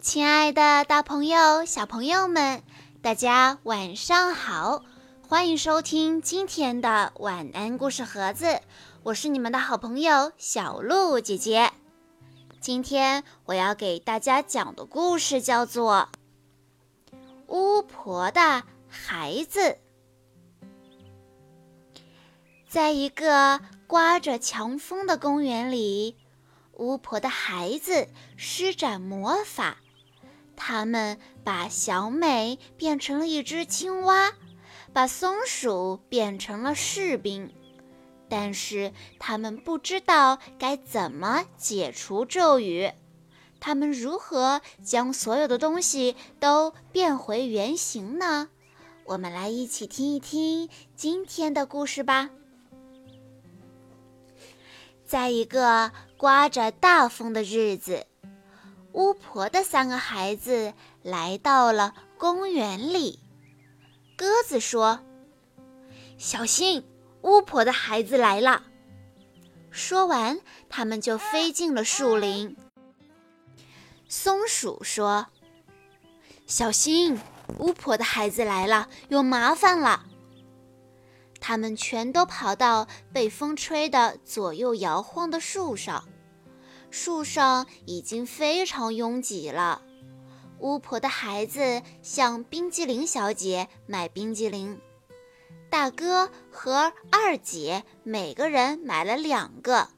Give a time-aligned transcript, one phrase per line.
[0.00, 2.62] 亲爱的，大朋友、小朋友们，
[3.02, 4.84] 大家晚上好！
[5.26, 8.60] 欢迎收听今天的晚安故事盒子，
[9.02, 11.72] 我是你们的好朋友小鹿姐姐。
[12.60, 16.08] 今天我要给大家讲的故事叫做
[17.48, 19.60] 《巫婆的孩子》。
[22.68, 26.16] 在一个刮着强风的公园里，
[26.74, 28.06] 巫婆的孩子
[28.36, 29.78] 施展魔法。
[30.60, 34.34] 他们把小美变成了一只青蛙，
[34.92, 37.54] 把松鼠变成了士兵，
[38.28, 42.90] 但是他们不知道该怎么解除咒语。
[43.60, 48.48] 他们如何将所有的东西都变回原形呢？
[49.04, 52.30] 我们来一起听一听今天的故事吧。
[55.06, 58.06] 在一个刮着大风的日子。
[58.98, 63.20] 巫婆的三个孩子来到了公园里。
[64.16, 64.98] 鸽子说
[66.18, 66.84] ：“小心，
[67.22, 68.64] 巫婆的孩子来了。”
[69.70, 72.56] 说完，他们就飞进了树林。
[74.08, 75.28] 松鼠说
[76.48, 77.20] ：“小心，
[77.58, 80.06] 巫婆的孩子来了，有麻烦了。”
[81.40, 86.08] 他们全都跑到被风吹得左右摇晃的树上。
[86.90, 89.82] 树上已经非常拥挤了。
[90.58, 94.80] 巫婆的孩子向冰激凌小姐买冰激凌，
[95.70, 99.88] 大哥和二姐每个人买了两个，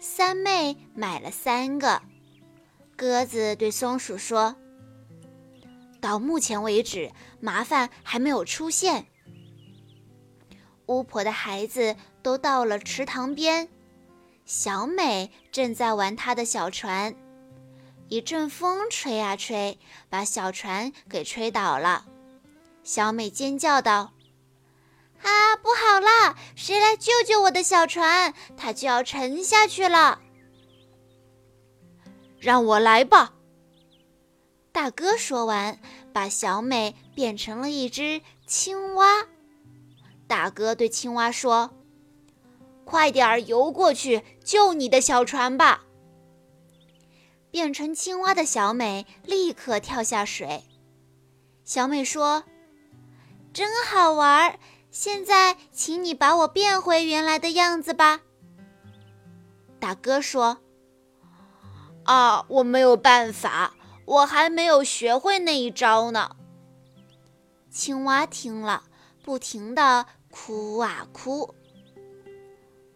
[0.00, 2.02] 三妹买了三个。
[2.96, 4.56] 鸽子对松鼠说
[6.00, 9.06] ：“到目前为止，麻烦还没有出现。”
[10.86, 13.68] 巫婆的孩子都到了池塘边。
[14.54, 17.14] 小美正在玩她的小船，
[18.08, 19.78] 一阵风吹啊吹，
[20.10, 22.04] 把小船给吹倒了。
[22.84, 24.12] 小美尖叫道
[25.24, 26.36] ：“啊，不好啦！
[26.54, 28.34] 谁来救救我的小船？
[28.54, 30.20] 它就要沉下去了！”
[32.38, 33.32] 让我来吧。
[34.70, 35.80] 大哥说完，
[36.12, 39.26] 把小美变成了一只青蛙。
[40.26, 41.70] 大哥对青蛙说。
[42.84, 45.84] 快点儿游过去救你的小船吧！
[47.50, 50.64] 变成青蛙的小美立刻跳下水。
[51.64, 52.44] 小美说
[53.52, 54.58] ：“真好玩！
[54.90, 58.20] 现在，请你把我变回原来的样子吧。”
[59.78, 60.58] 大哥说
[62.04, 66.36] ：“啊，我没有办法，我还没有学会那一招呢。”
[67.70, 68.84] 青蛙听了，
[69.22, 71.54] 不停地哭啊哭。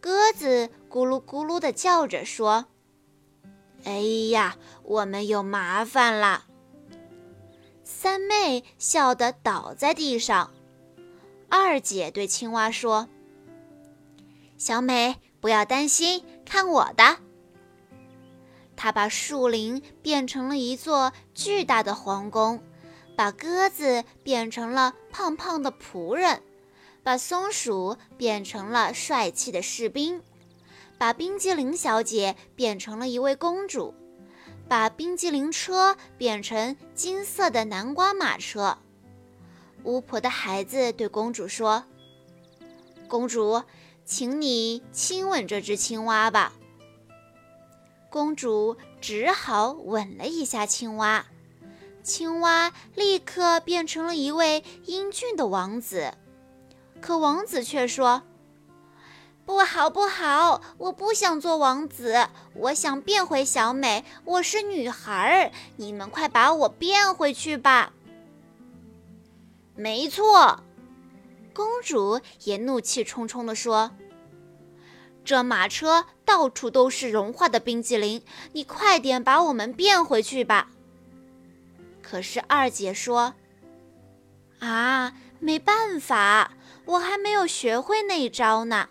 [0.07, 2.67] 鸽子咕噜咕噜地叫着说
[3.83, 3.99] ：“哎
[4.31, 6.45] 呀，我们有麻烦了。”
[7.83, 10.55] 三妹笑得倒在地上。
[11.49, 13.09] 二姐对青蛙说
[14.57, 17.17] ：“小美，不要担心，看我的。”
[18.77, 22.63] 她把树林变成了一座巨大的皇宫，
[23.17, 26.45] 把鸽子变成了胖胖的仆人。
[27.07, 30.21] 把松鼠变成了帅气的士兵，
[30.99, 33.95] 把冰激凌小姐变成了一位公主，
[34.69, 38.79] 把冰激凌车变成金色的南瓜马车。
[39.85, 41.85] 巫婆的孩子对公主说
[43.07, 43.63] ：“公主，
[44.05, 46.55] 请你亲吻这只青蛙吧。”
[48.11, 51.25] 公主只好吻了一下青蛙，
[52.03, 56.13] 青蛙立刻变成了一位英俊的王子。
[57.01, 58.23] 可王子却说
[59.47, 60.61] ：“不好，不好！
[60.79, 64.05] 我不想做王子，我想变回小美。
[64.25, 67.93] 我是女孩儿，你们快把我变回去吧！”
[69.77, 70.65] 没错，
[71.55, 73.93] 公主也怒气冲冲地说
[75.25, 80.71] ：“这马车到处都是融化的冰激凌，你快点把我们变回去吧！”
[82.03, 83.35] 可是二姐说
[84.59, 86.51] ：“啊，没办法。”
[86.87, 88.89] 我还没有学会那一招呢。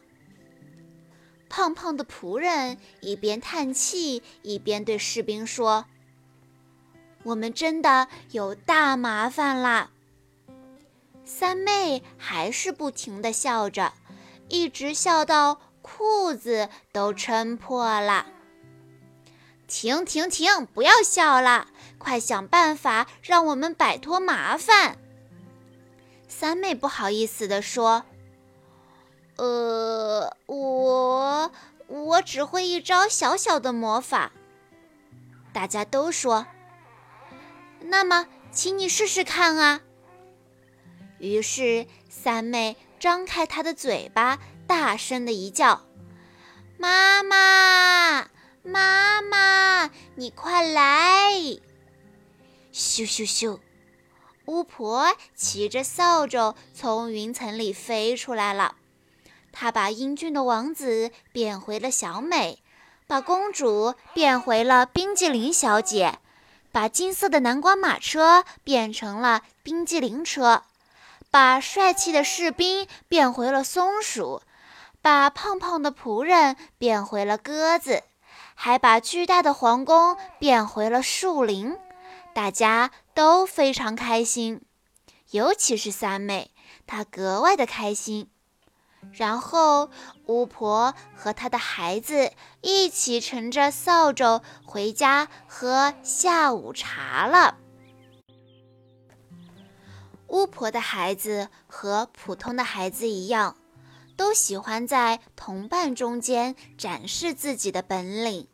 [1.49, 5.85] 胖胖的仆人一边叹气，一边对士兵说
[7.23, 9.89] ：“我们真的有大麻烦啦！”
[11.23, 13.93] 三妹还是不停地笑着，
[14.49, 18.27] 一直笑到裤子都撑破了。
[19.67, 20.67] 停停停！
[20.67, 24.97] 不要笑了，快想办法让我们摆脱麻烦。
[26.27, 28.03] 三妹不好意思地说
[29.37, 31.51] ：“呃，我
[31.87, 34.31] 我只会一招小小的魔法。”
[35.53, 36.47] 大家都说
[37.79, 39.81] ：“那么，请你试试看啊。
[41.19, 45.81] 于是，三妹张开她的嘴巴，大声的一叫
[46.77, 48.29] ：“妈妈，
[48.63, 51.31] 妈妈，你快来！”
[52.73, 53.57] 咻咻咻，
[54.45, 58.75] 巫婆骑着扫帚从云层里飞出来了。
[59.51, 62.59] 她把英俊的王子变回了小美，
[63.07, 66.19] 把公主变回了冰激凌小姐。
[66.71, 70.63] 把金色的南瓜马车变成了冰激凌车，
[71.31, 74.41] 把帅气的士兵变回了松鼠，
[75.01, 78.03] 把胖胖的仆人变回了鸽子，
[78.55, 81.77] 还把巨大的皇宫变回了树林。
[82.35, 84.61] 大家都非常开心，
[85.31, 86.51] 尤其是三妹，
[86.85, 88.29] 她格外的开心。
[89.13, 89.89] 然后，
[90.25, 97.55] 巫婆和她的孩子一起乘着扫帚回家喝下午茶了。
[100.27, 103.55] 巫婆的孩子和普通的孩子一样，
[104.17, 108.49] 都喜欢在同伴中间展示自己的本领，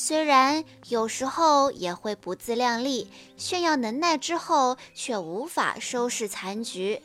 [0.00, 7.02] 虽然有时候也会不自量力，炫耀能耐之后却无法收拾残局。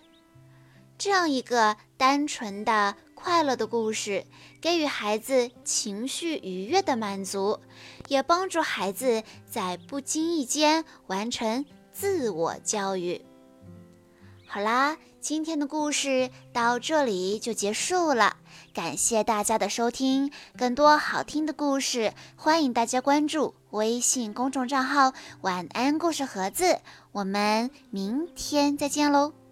[0.99, 4.27] 这样一个单纯的、快乐的故事，
[4.61, 7.59] 给予孩子情绪愉悦的满足，
[8.09, 13.25] 也帮助孩子在不经意间完成自我教育。
[14.45, 18.37] 好啦，今天的故事到这里就结束了，
[18.73, 20.31] 感谢大家的收听。
[20.57, 26.79] 更多好听的故事，欢迎大家关注微信公众账号“晚安故事盒子”。
[27.13, 29.42] 我们明天再见喽！